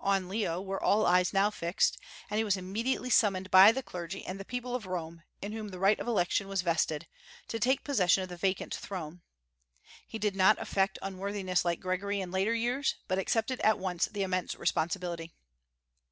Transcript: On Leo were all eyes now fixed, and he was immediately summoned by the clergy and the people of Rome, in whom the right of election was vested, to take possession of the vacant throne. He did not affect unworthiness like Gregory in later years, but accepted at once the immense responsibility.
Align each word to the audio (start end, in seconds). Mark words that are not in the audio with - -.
On 0.00 0.28
Leo 0.28 0.60
were 0.60 0.82
all 0.82 1.06
eyes 1.06 1.32
now 1.32 1.48
fixed, 1.48 1.96
and 2.28 2.38
he 2.38 2.42
was 2.44 2.56
immediately 2.56 3.08
summoned 3.08 3.52
by 3.52 3.70
the 3.70 3.84
clergy 3.84 4.26
and 4.26 4.40
the 4.40 4.44
people 4.44 4.74
of 4.74 4.84
Rome, 4.84 5.22
in 5.40 5.52
whom 5.52 5.68
the 5.68 5.78
right 5.78 6.00
of 6.00 6.08
election 6.08 6.48
was 6.48 6.62
vested, 6.62 7.06
to 7.46 7.60
take 7.60 7.84
possession 7.84 8.20
of 8.24 8.28
the 8.28 8.36
vacant 8.36 8.74
throne. 8.74 9.22
He 10.04 10.18
did 10.18 10.34
not 10.34 10.58
affect 10.58 10.98
unworthiness 11.02 11.64
like 11.64 11.78
Gregory 11.78 12.20
in 12.20 12.32
later 12.32 12.52
years, 12.52 12.96
but 13.06 13.20
accepted 13.20 13.60
at 13.60 13.78
once 13.78 14.06
the 14.06 14.24
immense 14.24 14.56
responsibility. 14.56 15.32